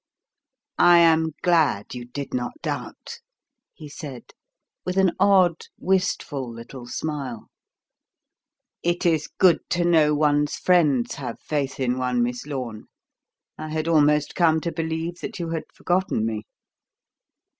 "I 0.79 0.97
am 0.97 1.33
glad 1.43 1.93
you 1.93 2.05
did 2.05 2.33
not 2.33 2.53
doubt," 2.63 3.19
he 3.71 3.87
said, 3.87 4.31
with 4.83 4.97
an 4.97 5.11
odd, 5.19 5.65
wistful 5.77 6.51
little 6.51 6.87
smile. 6.87 7.49
"It 8.81 9.05
is 9.05 9.27
good 9.27 9.59
to 9.69 9.85
know 9.85 10.15
one's 10.15 10.55
friends 10.55 11.13
have 11.21 11.39
faith 11.39 11.79
in 11.79 11.99
one, 11.99 12.23
Miss 12.23 12.47
Lorne. 12.47 12.85
I 13.59 13.69
had 13.69 13.87
almost 13.87 14.33
come 14.33 14.59
to 14.61 14.71
believe 14.71 15.19
that 15.19 15.37
you 15.37 15.49
had 15.49 15.65
forgotten 15.71 16.25
me." 16.25 16.45